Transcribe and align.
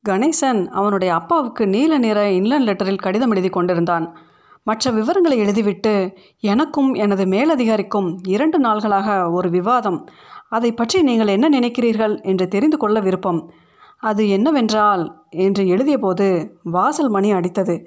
கணேசன் 0.10 0.68
அவனுடைய 0.68 1.14
அப்பாவுக்கு 1.14 1.68
நீல 1.68 1.98
நிற 1.98 2.32
இன்லன் 2.32 2.62
லெட்டரில் 2.62 2.98
கடிதம் 2.98 3.32
எழுதி 3.32 3.50
கொண்டிருந்தான். 3.50 4.18
மற்ற 4.64 4.92
விவரங்களை 4.92 5.40
எழுதிவிட்டு 5.40 6.16
எனக்கும் 6.40 6.94
எனது 6.94 7.26
மேலதிகாரிக்கும் 7.26 8.18
இரண்டு 8.28 8.62
நாள்களாக 8.62 9.32
ஒரு 9.32 9.50
விவாதம். 9.50 10.06
அதை 10.50 10.72
பற்றி 10.72 11.02
நீங்கள் 11.02 11.28
என்ன 11.28 11.50
நினைக்கிறீர்கள்? 11.50 12.22
என்று 12.22 12.48
தெரிந்து 12.48 12.78
கொள்ள 12.78 13.00
விருப்பம். 13.00 13.52
அது 13.98 14.30
என்னவென்றால் 14.30 15.24
என்று 15.30 15.64
எழுதியபோது 15.64 16.50
வாசல் 16.64 17.10
மணி 17.10 17.34
அடித்தது. 17.34 17.86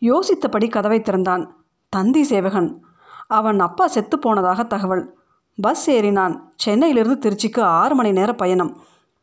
யோசித்தபடி 0.00 0.70
கதவை 0.70 1.00
திறந்தான். 1.00 1.64
தந்தி 1.88 2.22
சேவகன் 2.22 2.85
அவன் 3.28 3.60
அப்பா 3.60 3.86
செத்து 3.86 4.18
போனதாக 4.18 4.62
தகவல். 4.62 5.18
பஸ் 5.60 5.90
ஏறினான். 5.90 6.40
சென்னையிலிருந்து 6.56 7.30
திருச்சிக்கு 7.30 7.60
ஆறு 7.60 7.94
மணி 7.94 8.12
நேர 8.12 8.32
பயணம். 8.32 8.76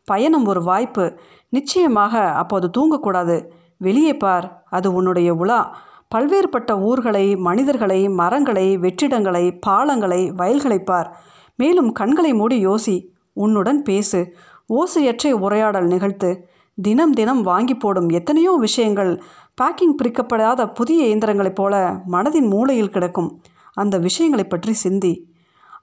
பயணம் 0.06 0.46
ஒரு 0.46 0.64
வாய்ப்பு. 0.64 1.18
நிச்சயமாக 1.50 2.20
அப்போது 2.20 2.70
தூங்கக்கூடாது. 2.78 3.46
வெளியே 3.78 4.18
பார். 4.18 4.64
அது 4.70 4.94
உன்னுடைய 4.94 5.34
உலா. 5.34 5.78
பல்வேறுபட்ட 6.16 6.82
ஊர்களை 6.82 7.36
மனிதர்களை 7.36 8.10
மரங்களை 8.10 8.78
வெற்றிடங்களை 8.78 9.60
பாலங்களை 9.68 10.30
வயல்களை 10.30 10.80
பார். 10.80 11.18
மேலும் 11.56 11.92
கண்களை 11.92 12.34
மூடி 12.34 12.68
யோசி. 12.68 13.08
உன்னுடன் 13.34 13.82
பேசு. 13.82 14.36
ஓசையற்றை 14.74 15.32
உரையாடல் 15.32 15.86
நிகழ்த்து. 15.86 16.48
தினம் 16.82 17.12
தினம் 17.12 17.42
வாங்கி 17.42 17.76
போடும் 17.76 18.10
எத்தனையோ 18.10 18.52
விஷயங்கள். 18.60 19.22
பேக்கிங் 19.62 19.96
பிரிக்கப்படாத 20.04 20.74
புதிய 20.74 21.16
இயந்திரங்களைப் 21.16 21.56
போல 21.56 22.02
மனதின் 22.12 22.50
மூளையில் 22.50 22.90
கிடக்கும். 22.90 23.42
அந்த 23.74 23.98
விஷயங்களை 23.98 24.46
பற்றி 24.46 24.74
சிந்தி. 24.74 25.14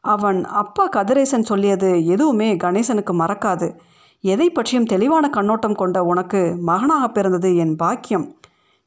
அவன் 0.01 0.45
அப்பா 0.45 0.89
கதிரேசன் 0.89 1.43
சொல்லியது 1.43 2.07
எதுவுமே 2.07 2.57
கணேசனுக்கு 2.57 3.13
மறக்காது. 3.13 3.79
எதை 4.21 4.51
பற்றியும் 4.51 4.85
தெளிவான 4.85 5.31
கண்ணோட்டம் 5.31 5.75
கொண்ட 5.75 6.03
உனக்கு 6.03 6.57
மகனாக 6.61 7.09
பிறந்தது 7.09 7.57
என் 7.57 7.77
பாக்கியம். 7.77 8.37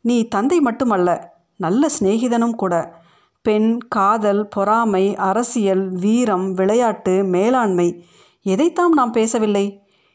நீ 0.02 0.28
தந்தை 0.28 0.60
மட்டுமல்ல 0.60 1.38
நல்ல 1.56 1.88
சிநேகிதனும் 2.00 2.56
கூட. 2.56 3.02
பெண் 3.42 3.78
காதல் 3.88 4.48
பொறாமை 4.48 5.16
அரசியல் 5.16 5.90
வீரம் 5.90 6.52
விளையாட்டு 6.52 7.24
மேலாண்மை 7.24 8.06
எதைத்தாம் 8.46 8.94
நாம் 8.94 9.12
பேசவில்லை? 9.12 9.66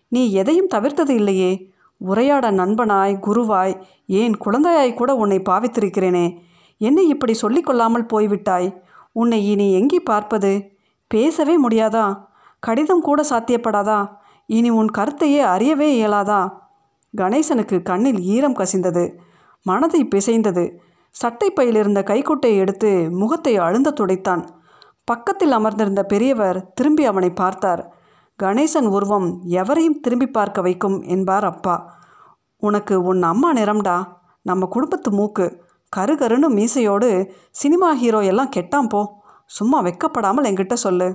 நீ 0.08 0.32
எதையும் 0.32 0.70
தவிர்த்தது 0.74 1.08
இல்லையே. 1.08 1.70
உரையாட 1.96 2.50
நண்பனாய் 2.50 3.20
குருவாய் 3.26 3.82
ஏன் 4.06 4.34
குழந்தையாய் 4.36 4.94
கூட 4.94 5.14
உன்னை 5.14 5.38
பாவித்திருக்கிறேனே. 5.38 6.26
என்னை 6.78 7.08
இப்படி 7.08 7.34
சொல்லிக்கொள்ளாமல் 7.42 8.08
போய்விட்டாய்? 8.12 8.82
உன்னை 9.12 9.50
இனி 9.50 9.72
எங்கே 9.72 10.00
பார்ப்பது? 10.00 10.70
பேசவே 11.06 11.68
முடியாதா? 11.68 12.26
கடிதம் 12.58 13.00
கூட 13.00 13.22
சாத்தியப்படாதா? 13.30 14.08
இனி 14.46 14.70
உன் 14.70 14.90
கருத்தையே 14.98 15.42
அறியவே 15.44 15.88
இயலாதா? 16.00 16.52
கணேசனுக்கு 17.16 17.82
கண்ணில் 17.82 18.20
ஈரம் 18.20 18.56
கசிந்தது. 18.56 19.16
மனதை 19.62 20.04
பிசைந்தது. 20.04 20.78
சட்டைப்பையில் 21.22 21.76
இருந்த 21.76 22.02
கைக்குட்டையை 22.02 22.58
எடுத்து 22.58 23.10
முகத்தை 23.10 23.56
அழுந்த 23.56 23.92
துடைத்தான். 24.00 24.48
பக்கத்தில் 25.04 25.52
அமர்ந்திருந்த 25.52 26.02
பெரியவர் 26.02 26.72
திரும்பி 26.72 27.04
அவனை 27.04 27.30
பார்த்தார். 27.30 27.96
கணேசன் 28.42 28.86
உருவம் 28.86 29.42
எவரையும் 29.44 30.00
திரும்பி 30.00 30.26
பார்க்க 30.26 30.60
வைக்கும் 30.60 31.02
என்பார் 31.02 31.44
அப்பா. 31.44 31.96
உனக்கு 32.56 33.02
உன் 33.02 33.22
அம்மா 33.22 33.52
நிறம்டா. 33.52 34.04
நம்ம 34.42 34.66
குடும்பத்து 34.66 35.12
மூக்கு. 35.12 35.66
கருகருன்னு 35.96 36.48
மீசையோடு 36.48 37.30
சினிமா 37.50 37.88
ஹீரோ 37.94 38.20
எல்லாம் 38.24 38.50
கெட்டான் 38.56 38.88
போ. 38.88 39.00
சும்மா 39.44 39.78
வெக்கப்படாமல் 39.82 40.48
என்கிட்ட 40.48 40.74
சொல்லு. 40.74 41.08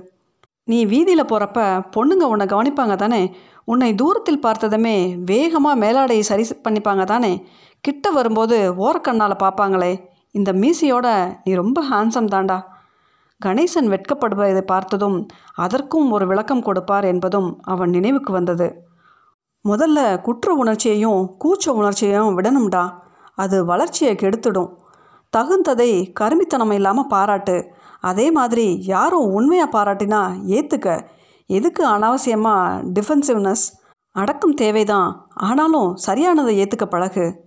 நீ 0.64 0.84
வீதியில் 0.84 1.30
போகிறப்ப 1.32 1.60
பொண்ணுங்க 1.96 2.24
உன்னை 2.32 2.46
கவனிப்பாங்க 2.46 2.94
தானே? 2.96 3.34
உன்னை 3.64 3.94
தூரத்தில் 3.94 4.40
பார்த்ததுமே 4.40 5.16
வேகமாக 5.24 5.80
மேலாடையை 5.84 6.20
சரி 6.20 6.44
பண்ணிப்பாங்க 6.64 7.04
தானே? 7.04 7.32
கிட்ட 7.80 8.10
வரும்போது 8.10 8.56
ஓரக்கண்ணால் 8.74 9.42
பார்ப்பாங்களே. 9.44 9.92
இந்த 10.30 10.52
மீசையோட 10.52 11.08
நீ 11.44 11.52
ரொம்ப 11.54 11.78
ஹேண்ட்ஸம் 11.90 12.32
தாண்டா 12.34 12.58
கணேசன் 13.40 13.88
வெட்கப்படுவதை 13.92 14.60
பார்த்ததும் 14.60 15.16
அதற்கும் 15.54 16.10
ஒரு 16.10 16.26
விளக்கம் 16.26 16.62
கொடுப்பார் 16.62 17.04
என்பதும் 17.04 17.48
அவன் 17.62 17.90
நினைவுக்கு 17.90 18.32
வந்தது. 18.32 18.68
முதல்ல 19.64 20.20
குற்ற 20.20 20.54
உணர்ச்சியையும் 20.54 21.20
கூச்ச 21.44 21.68
உணர்ச்சியையும் 21.80 22.36
விடணும்டா. 22.38 22.84
அது 23.34 23.64
வளர்ச்சியை 23.64 24.14
கெடுத்துடும். 24.14 24.70
தகுந்ததை 25.32 25.90
கருமித்தனம் 26.20 26.72
இல்லாமல் 26.72 27.06
பாராட்டு. 27.06 27.56
அதே 28.00 28.30
மாதிரி 28.30 28.66
யாரும் 28.86 29.30
உண்மையாக 29.32 29.74
பாராட்டினா 29.76 30.20
ஏற்றுக்க 30.46 31.08
எதுக்கு 31.46 31.82
அனாவசியமாக 31.88 32.82
டிஃபென்சிவ்னஸ் 32.94 33.64
அடக்கம் 34.12 34.54
தேவைதான். 34.54 35.28
ஆனாலும் 35.34 35.96
சரியானதை 36.06 36.52
ஏற்றுக்க 36.62 36.84
பழகு. 36.84 37.42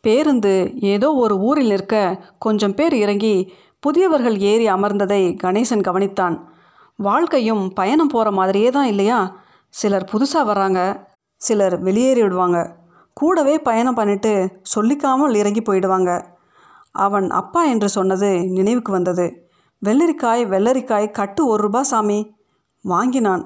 பேருந்து 0.00 0.72
ஏதோ 0.80 1.12
ஒரு 1.14 1.34
ஊரில் 1.38 1.68
நிற்க 1.68 2.24
கொஞ்சம் 2.38 2.74
பேர் 2.74 2.94
இறங்கி 2.94 3.52
புதியவர்கள் 3.80 4.38
ஏறி 4.38 4.66
அமர்ந்ததை 4.68 5.22
கணேசன் 5.42 5.86
கவனித்தான். 5.88 6.36
வாழ்க்கையும் 6.96 7.72
பயணம் 7.72 8.06
போகிற 8.06 8.30
மாதிரியே 8.30 8.70
தான் 8.70 8.86
இல்லையா? 8.86 9.36
சிலர் 9.68 10.10
புதுசாக 10.12 10.48
வர்றாங்க. 10.50 10.80
சிலர் 11.40 11.76
வெளியேறி 11.80 12.22
விடுவாங்க 12.22 12.58
கூடவே 13.16 13.58
பயணம் 13.58 13.94
பண்ணிட்டு 13.94 14.32
சொல்லிக்காமல் 14.74 15.34
இறங்கி 15.34 15.62
போயிடுவாங்க. 15.62 16.10
அவன் 16.92 17.30
அப்பா 17.30 17.64
என்று 17.64 17.88
சொன்னது 17.88 18.28
நினைவுக்கு 18.48 18.92
வந்தது. 18.92 19.26
வெள்ளரிக்காய் 19.86 20.42
வெள்ளரிக்காய் 20.44 21.10
கட்டு 21.10 21.46
ஒரு 21.46 21.62
ரூபா 21.62 21.82
சாமி 21.82 22.34
வாங்கினான். 22.84 23.44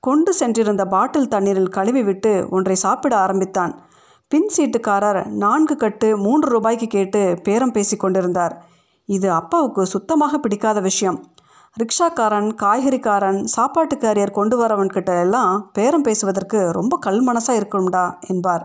கொண்டு 0.00 0.34
சென்றிருந்த 0.34 0.84
பாட்டில் 0.84 1.28
தண்ணீரில் 1.28 1.68
கழுவி 1.68 2.02
விட்டு 2.02 2.46
ஒன்றை 2.50 2.74
சாப்பிட 2.74 3.16
ஆரம்பித்தான். 3.16 3.72
பின் 4.28 4.50
சீட்டுக்காரர் 4.56 5.26
நான்கு 5.26 5.76
கட்டு 5.76 6.16
மூன்று 6.16 6.48
ரூபாய்க்கு 6.48 6.86
கேட்டு 6.86 7.38
பேரம் 7.42 7.70
பேசி 7.70 7.96
கொண்டிருந்தார். 7.96 8.54
இது 9.04 9.30
அப்பாவுக்கு 9.30 9.86
சுத்தமாக 9.86 10.38
பிடிக்காத 10.38 10.80
விஷயம். 10.80 11.18
ரிக்ஷாக்காரன் 11.76 12.50
காய்கறிக்காரன் 12.62 13.40
சாப்பாட்டு 13.44 13.96
கேரியர் 13.96 14.30
கொண்டு 14.30 14.56
வரவன்கிட்ட 14.62 15.20
எல்லாம் 15.20 15.70
பேரம் 15.72 16.02
பேசுவதற்கு 16.02 16.60
ரொம்ப 16.72 16.96
கல் 16.98 17.22
மனசாக 17.28 17.60
இருக்கணும்டா 17.60 18.04
என்பார். 18.26 18.64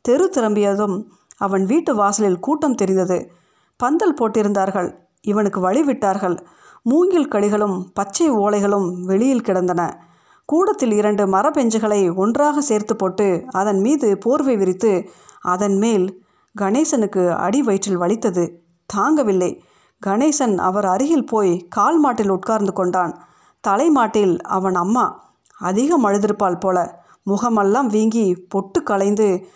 தெரு 0.00 0.28
திரும்பியதும் 0.28 1.12
அவன் 1.36 1.64
வீட்டு 1.64 1.94
வாசலில் 1.94 2.38
கூட்டம் 2.38 2.74
தெரிந்தது. 2.74 3.30
பந்தல் 3.76 4.14
போட்டிருந்தார்கள். 4.14 4.94
இவனுக்கு 5.20 5.60
வழி 5.60 5.82
விட்டார்கள். 5.82 6.46
மூங்கில் 6.82 7.28
கடிகளும் 7.28 7.90
பச்சை 7.94 8.30
ஓலைகளும் 8.30 9.00
வெளியில் 9.00 9.40
கிடந்தன. 9.40 10.08
கூடத்தில் 10.44 10.92
இரண்டு 10.92 11.26
மரபெஞ்சுகளை 11.26 12.14
ஒன்றாக 12.14 12.60
சேர்த்து 12.60 12.96
போட்டு 12.96 13.44
அதன் 13.50 13.80
மீது 13.80 14.18
போர்வை 14.18 14.56
விரித்து 14.56 15.10
அதன் 15.40 15.76
மேல் 15.76 16.22
கணேசனுக்கு 16.60 17.34
அடி 17.34 17.62
வயிற்றில் 17.62 18.00
வலித்தது. 18.00 18.62
தாங்கவில்லை. 18.96 19.60
கணேசன் 20.06 20.56
அவர் 20.56 20.84
அருகில் 20.84 21.26
போய் 21.26 21.66
கால் 21.68 21.98
மாட்டில் 21.98 22.28
உட்கார்ந்து 22.28 22.72
கொண்டான். 22.72 23.22
தலைமாட்டில் 23.60 24.40
அவன் 24.40 24.74
அம்மா. 24.74 25.34
அதிகம் 25.58 26.06
அழுதிருப்பாள் 26.06 26.60
போல. 26.60 27.04
முகமெல்லாம் 27.22 27.86
வீங்கி 27.86 28.46
பொட்டு 28.48 28.82
களைந்து 28.82 29.46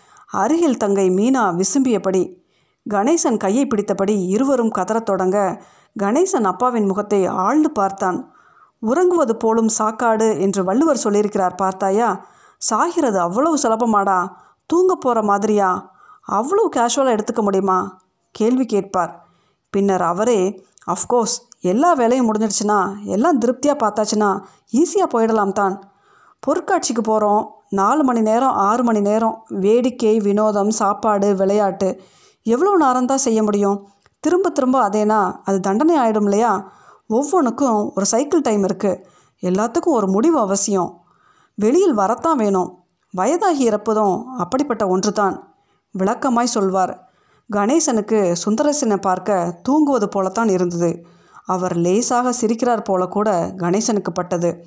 அருகில் 0.41 0.77
தங்கை 0.77 1.07
மீனா 1.09 1.43
விசும்பியபடி 1.59 2.23
கணேசன் 2.85 3.37
கையை 3.37 3.67
பிடித்தபடி 3.67 4.15
இருவரும் 4.27 4.69
கதறத் 4.69 5.05
தொடங்க 5.05 5.37
கணேசன் 5.95 6.43
அப்பாவின் 6.43 6.85
முகத்தை 6.85 7.25
ஆழ்ந்து 7.25 7.69
பார்த்தான். 7.71 8.17
உறங்குவது 8.79 9.33
போலும் 9.35 9.69
சாக்காடு 9.77 10.39
என்று 10.39 10.63
வள்ளுவர் 10.63 11.03
சொல்லியிருக்கிறார் 11.03 11.55
பார்த்தாயா? 11.55 12.09
சாகிறது 12.61 13.17
அவ்வளவு 13.17 13.55
சுலபமாடா? 13.63 14.19
தூங்க 14.65 14.91
போகிற 14.95 15.21
மாதிரியா? 15.21 15.69
அவ்வளோ 16.27 16.63
கேஷுவலாக 16.75 17.15
எடுத்துக்க 17.15 17.41
முடியுமா? 17.41 17.79
கேள்வி 18.31 18.65
கேட்பார். 18.65 19.11
பின்னர் 19.73 20.01
அவரே 20.01 20.39
அஃப்கோர்ஸ் 20.87 21.35
எல்லா 21.61 21.89
வேலையும் 21.93 22.27
முடிஞ்சிடுச்சுன்னா 22.29 22.79
எல்லாம் 23.05 23.37
திருப்தியாக 23.37 23.77
பார்த்தாச்சுன்னா 23.83 24.29
ஈஸியாக 24.73 25.13
போயிடலாம் 25.13 25.51
தான் 25.51 25.75
பொருட்காட்சிக்கு 26.43 27.03
போகிறோம் 27.03 27.43
நாலு 27.69 28.03
மணி 28.03 28.21
நேரம் 28.21 28.51
ஆறு 28.51 28.83
மணி 28.83 29.01
நேரம் 29.01 29.43
வேடிக்கை 29.49 30.19
வினோதம் 30.19 30.69
சாப்பாடு 30.69 31.35
விளையாட்டு. 31.35 32.01
எவ்வளோ 32.43 32.77
நேரம் 32.77 33.05
தான் 33.05 33.17
செய்ய 33.17 33.43
முடியும்? 33.43 33.87
திரும்ப 34.19 34.49
திரும்ப 34.49 34.89
அதேனா? 34.89 35.39
அது 35.43 35.59
தண்டனை 35.59 35.97
ஆகிடும் 35.97 36.23
இல்லையா? 36.23 36.71
ஒவ்வொன்றுக்கும் 37.07 37.91
ஒரு 37.95 38.05
சைக்கிள் 38.05 38.41
டைம் 38.41 38.63
இருக்குது 38.63 39.01
எல்லாத்துக்கும் 39.41 39.97
ஒரு 39.97 40.07
முடிவு 40.07 40.39
அவசியம். 40.39 41.03
வெளியில் 41.55 41.93
வரத்தான் 41.93 42.37
வேணும். 42.37 42.85
வயதாகி 43.17 43.69
இறப்பதும் 43.69 44.23
அப்படிப்பட்ட 44.37 44.87
ஒன்று 44.87 45.11
தான் 45.11 45.53
விளக்கமாய் 45.91 46.45
சொல்வார். 46.45 47.07
கணேசனுக்கு 47.53 48.35
சுந்தரசனை 48.45 48.95
பார்க்க 48.95 49.59
தூங்குவது 49.63 50.09
போலத்தான் 50.09 50.49
இருந்தது. 50.49 51.05
அவர் 51.45 51.75
லேசாக 51.75 52.33
சிரிக்கிறார் 52.41 52.83
போல 52.83 53.05
கூட 53.05 53.53
கணேசனுக்கு 53.57 54.09
பட்டது. 54.13 54.65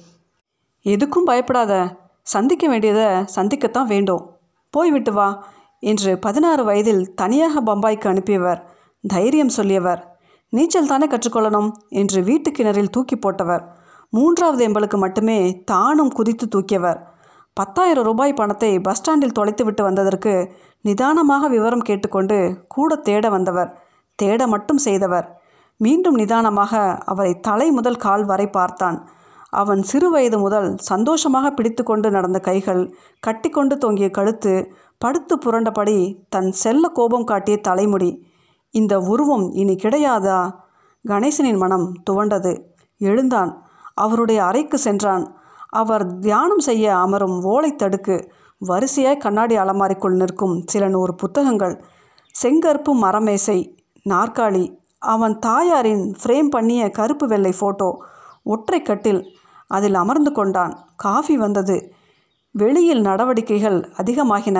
எதுக்கும் 0.85 1.27
பயப்படாத. 1.27 1.97
சந்திக்க 2.33 2.65
வேண்டியதை 2.69 3.07
சந்திக்கத்தான் 3.37 3.91
வேண்டும். 3.93 4.25
போய்விட்டு 4.75 5.13
வா 5.13 5.29
என்று 5.83 6.13
பதினாறு 6.25 6.63
வயதில் 6.65 7.03
தனியாக 7.15 7.61
பம்பாய்க்கு 7.69 8.07
அனுப்பியவர் 8.13 8.61
தைரியம் 9.05 9.57
சொல்லியவர். 9.57 10.01
நீச்சல் 10.53 10.91
தானே 10.93 11.07
கற்றுக்கொள்ளணும் 11.07 11.71
என்று 12.01 12.19
வீட்டு 12.29 12.51
கிணறில் 12.51 12.95
தூக்கி 12.95 13.17
போட்டவர். 13.17 13.65
மூன்றாவது 14.13 14.63
எம்பளுக்கு 14.69 14.99
மட்டுமே 15.05 15.39
தானும் 15.73 16.13
குதித்து 16.19 16.47
தூக்கியவர். 16.55 17.01
பத்தாயிரம் 17.57 18.07
ரூபாய் 18.09 18.39
பணத்தை 18.41 18.71
பஸ் 18.87 18.99
ஸ்டாண்டில் 18.99 19.37
தொலைத்து 19.39 19.63
விட்டு 19.65 19.83
வந்ததற்கு 19.83 20.33
நிதானமாக 20.85 21.49
விவரம் 21.49 21.87
கேட்டுக்கொண்டு 21.89 22.39
கூட 22.69 22.97
தேட 23.09 23.25
வந்தவர். 23.37 23.71
தேட 24.19 24.41
மட்டும் 24.47 24.81
செய்தவர். 24.87 25.27
மீண்டும் 25.81 26.17
நிதானமாக 26.21 26.75
அவரை 27.13 27.33
தலை 27.49 27.69
முதல் 27.71 28.03
கால் 28.05 28.25
வரை 28.25 28.47
பார்த்தான். 28.59 28.99
அவன் 29.49 29.83
சிறு 29.83 30.11
வயது 30.11 30.39
முதல் 30.39 30.77
சந்தோஷமாக 30.79 31.51
பிடித்து 31.51 31.83
கொண்டு 31.83 32.11
நடந்த 32.11 32.39
கைகள் 32.39 32.95
கட்டிக்கொண்டு 33.27 33.79
தொங்கிய 33.79 34.11
கழுத்து 34.11 34.73
படுத்து 34.99 35.39
புரண்டபடி 35.47 36.27
தன் 36.29 36.53
செல்ல 36.53 36.89
கோபம் 36.89 37.25
காட்டிய 37.25 37.61
தலைமுடி. 37.61 38.23
இந்த 38.71 39.01
உருவம் 39.01 39.51
இனி 39.53 39.75
கிடையாதா? 39.75 40.51
கணேசனின் 41.09 41.57
மனம் 41.57 41.93
துவண்டது. 42.11 42.61
எழுந்தான். 42.99 43.63
அவருடைய 43.95 44.45
அறைக்கு 44.45 44.79
சென்றான். 44.79 45.37
அவர் 45.69 46.19
தியானம் 46.19 46.59
செய்ய 46.59 46.97
அமரும் 46.97 47.45
ஓலை 47.45 47.77
தடுக்கு 47.77 48.29
வரிசையாய் 48.69 49.17
கண்ணாடி 49.17 49.57
அலமாரிக்குள் 49.57 50.17
நிற்கும் 50.17 50.63
சில 50.67 50.89
நூறு 50.89 51.15
புத்தகங்கள் 51.15 51.83
செங்கற்பு 52.45 52.93
மரமேசை 53.03 53.75
நாற்காலி 54.09 54.77
அவன் 54.99 55.39
தாயாரின் 55.39 56.15
ஃப்ரேம் 56.23 56.49
பண்ணிய 56.49 56.91
கருப்பு 56.91 57.27
வெள்ளை 57.27 57.53
ஃபோட்டோ 57.61 57.97
ஒற்றை 58.43 58.83
கட்டில் 58.83 59.38
அதில் 59.69 59.95
அமர்ந்து 59.95 60.33
கொண்டான். 60.33 60.75
காஃபி 60.97 61.37
வந்தது. 61.37 61.77
வெளியில் 62.55 63.01
நடவடிக்கைகள் 63.01 63.79
அதிகமாகின. 64.03 64.59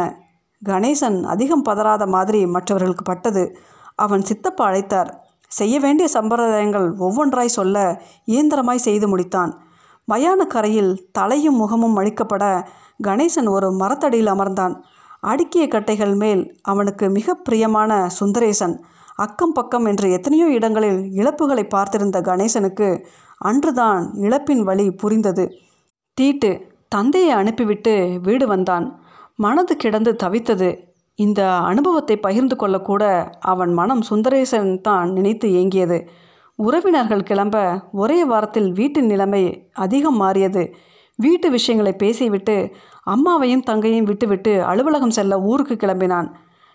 கணேசன் 0.63 1.23
அதிகம் 1.23 1.65
பதறாத 1.65 2.07
மாதிரி 2.07 2.47
மற்றவர்களுக்கு 2.47 3.05
பட்டது. 3.05 3.57
அவன் 3.95 4.23
சித்தப்பா 4.23 4.65
அழைத்தார். 4.69 5.11
செய்ய 5.51 5.81
வேண்டிய 5.81 6.09
சம்பிரதாயங்கள் 6.13 6.89
ஒவ்வொன்றாய் 7.01 7.57
சொல்ல 7.59 8.03
இயந்திரமாய் 8.27 8.85
செய்து 8.87 9.17
முடித்தான். 9.17 9.53
மயான 10.09 10.47
கரையில் 10.47 11.09
தலையும் 11.13 11.57
முகமும் 11.57 11.97
அழிக்கப்பட 11.97 12.45
கணேசன் 13.09 13.49
ஒரு 13.49 13.71
மரத்தடியில் 13.73 14.33
அமர்ந்தான். 14.33 14.75
அடுக்கிய 15.21 15.65
கட்டைகள் 15.69 16.15
மேல் 16.17 16.43
அவனுக்கு 16.63 17.09
மிக 17.09 17.35
பிரியமான 17.35 18.11
சுந்தரேசன் 18.21 18.75
அக்கம் 19.17 19.53
பக்கம் 19.53 19.85
என்று 19.85 20.11
எத்தனையோ 20.11 20.47
இடங்களில் 20.49 21.01
இழப்புகளை 21.13 21.65
பார்த்திருந்த 21.75 22.19
கணேசனுக்கு 22.21 22.89
அன்றுதான் 23.39 24.13
இழப்பின் 24.15 24.61
வழி 24.61 24.91
புரிந்தது. 24.91 25.53
தீட்டு 26.15 26.75
தந்தையை 26.89 27.31
அனுப்பிவிட்டு 27.31 28.19
வீடு 28.23 28.47
வந்தான். 28.47 29.01
மனது 29.35 29.77
கிடந்து 29.77 30.17
தவித்தது. 30.23 30.79
இந்த 31.15 31.53
அனுபவத்தை 31.53 32.17
பகிர்ந்து 32.17 32.57
கொள்ளக்கூட 32.57 33.31
அவன் 33.41 33.73
மனம் 33.73 34.03
சுந்தரேசன் 34.11 34.81
தான் 34.81 35.13
நினைத்து 35.13 35.49
ஏங்கியது. 35.49 36.07
உறவினர்கள் 36.55 37.23
கிளம்ப 37.23 37.83
ஒரே 37.93 38.25
வாரத்தில் 38.25 38.73
வீட்டின் 38.73 39.07
நிலைமை 39.07 39.71
அதிகம் 39.73 40.17
மாறியது. 40.17 40.75
வீட்டு 41.17 41.51
விஷயங்களை 41.51 41.93
பேசிவிட்டு 41.93 42.71
அம்மாவையும் 43.07 43.63
தங்கையும் 43.63 44.05
விட்டுவிட்டு 44.05 44.63
அலுவலகம் 44.63 45.11
செல்ல 45.11 45.41
ஊருக்கு 45.41 45.75
கிளம்பினான். 45.75 46.29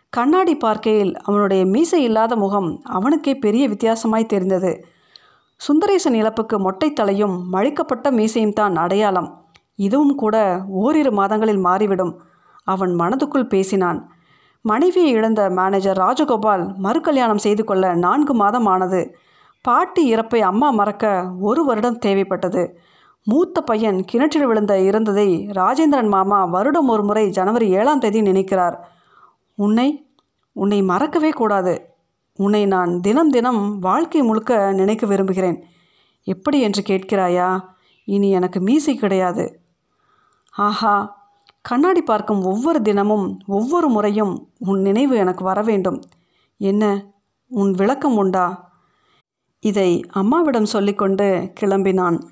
கண்ணாடி 0.10 0.56
பார்க்கையில் 0.56 1.18
அவனுடைய 1.18 1.66
மீசை 1.66 2.04
இல்லாத 2.04 2.36
முகம் 2.36 2.82
அவனுக்கே 2.84 3.36
பெரிய 3.36 3.70
வித்தியாசமாய் 3.70 4.26
தெரிந்தது. 4.26 4.86
சுந்தரேசன் 5.62 6.16
இழப்புக்கு 6.20 6.56
மொட்டை 6.58 6.94
தலையும் 6.94 7.36
மழிக்கப்பட்ட 7.54 8.08
மீசையும் 8.12 8.54
தான் 8.54 8.76
அடையாளம். 8.76 9.30
இதுவும் 9.76 10.16
கூட 10.16 10.36
ஓரிரு 10.68 11.12
மாதங்களில் 11.12 11.58
மாறிவிடும் 11.58 12.14
அவன் 12.64 12.94
மனதுக்குள் 12.96 13.52
பேசினான். 13.54 14.00
மனைவியை 14.66 15.12
இழந்த 15.12 15.42
மேனேஜர் 15.50 15.98
ராஜகோபால் 15.98 16.64
மறுகல்யாணம் 16.78 17.44
செய்து 17.46 17.64
கொள்ள 17.64 17.94
நான்கு 17.96 18.34
மாதம் 18.34 18.66
ஆனது 18.66 19.02
பாட்டி 19.62 20.04
இறப்பை 20.16 20.40
அம்மா 20.40 20.70
மறக்க 20.70 21.06
ஒரு 21.40 21.62
வருடம் 21.66 22.02
தேவைப்பட்டது. 22.06 22.64
மூத்த 23.28 23.58
பையன் 23.62 24.00
கிணற்றில் 24.06 24.46
விழுந்த 24.46 24.74
இறந்ததை 24.80 25.28
ராஜேந்திரன் 25.60 26.10
மாமா 26.10 26.40
வருடம் 26.46 26.88
ஒரு 26.88 27.04
முறை 27.04 27.26
ஜனவரி 27.30 27.68
ஏழாம் 27.70 28.00
தேதி 28.00 28.22
நினைக்கிறார். 28.22 28.78
உன்னை 29.58 29.88
உன்னை 30.56 30.80
மறக்கவே 30.82 31.30
கூடாது. 31.30 31.74
உன்னை 32.36 32.66
நான் 32.66 33.00
தினம் 33.00 33.30
தினம் 33.30 33.80
வாழ்க்கை 33.80 34.22
முழுக்க 34.22 34.72
நினைக்க 34.72 35.06
விரும்புகிறேன். 35.06 35.64
எப்படி 36.24 36.60
என்று 36.62 36.82
கேட்கிறாயா? 36.82 37.62
இனி 38.06 38.30
எனக்கு 38.30 38.60
மீசை 38.60 38.96
கிடையாது. 38.96 39.62
ஆஹா 40.52 41.22
கண்ணாடி 41.62 42.02
பார்க்கும் 42.02 42.44
ஒவ்வொரு 42.44 42.82
தினமும் 42.82 43.40
ஒவ்வொரு 43.48 43.88
முறையும் 43.88 44.50
உன் 44.60 44.82
நினைவு 44.82 45.16
எனக்கு 45.18 45.44
வர 45.44 45.62
வேண்டும். 45.62 46.02
என்ன 46.58 47.06
உன் 47.48 47.72
விளக்கம் 47.72 48.16
உண்டா? 48.16 48.72
இதை 49.60 50.02
அம்மாவிடம் 50.10 50.66
சொல்லிக்கொண்டு 50.66 51.54
கிளம்பினான். 51.60 52.24